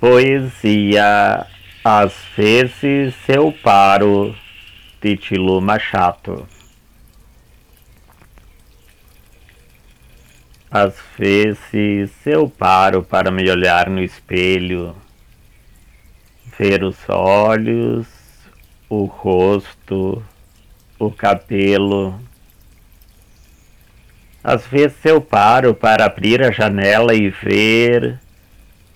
[0.00, 1.46] Poesia
[1.84, 4.34] Às vezes eu paro
[5.02, 6.48] de Tilo Machado
[10.70, 14.96] Às vezes eu paro para me olhar no espelho,
[16.56, 18.06] ver os olhos,
[18.88, 20.24] o rosto,
[20.96, 22.18] o cabelo.
[24.44, 28.20] Às vezes eu paro para abrir a janela e ver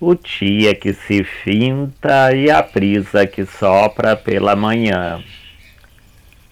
[0.00, 5.22] o dia que se finta e a brisa que sopra pela manhã.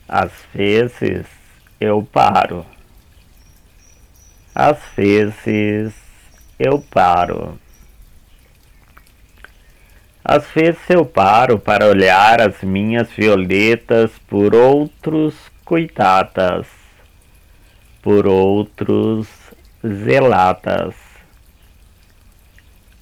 [0.09, 1.27] Às vezes
[1.80, 2.64] eu paro.
[4.55, 5.95] Às vezes
[6.59, 7.59] eu paro.
[10.24, 16.66] Às vezes eu paro para olhar as minhas violetas por outros cuidadas,
[18.00, 19.27] por outros
[19.84, 21.12] zeladas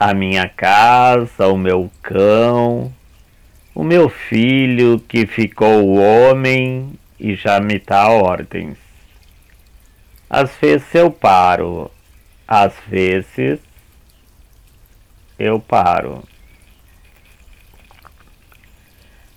[0.00, 2.90] a minha casa, o meu cão,
[3.74, 8.78] o meu filho que ficou homem e já me dá ordens.
[10.30, 11.90] Às vezes eu paro,
[12.48, 13.60] às vezes
[15.38, 16.24] eu paro.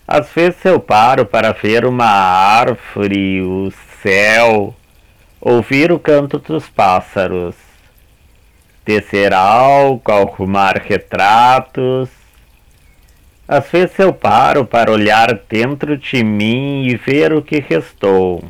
[0.08, 3.70] Às vezes eu paro para ver uma árvore, o
[4.02, 4.74] céu,
[5.42, 7.73] ouvir o canto dos pássaros
[8.84, 12.10] tecer algo, arrumar retratos.
[13.48, 18.44] Às vezes eu paro para olhar dentro de mim e ver o que restou.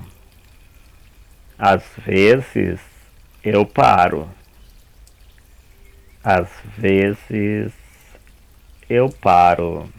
[1.57, 2.79] Às vezes
[3.43, 4.29] eu paro.
[6.23, 6.47] Às
[6.77, 7.73] vezes
[8.89, 9.89] eu paro.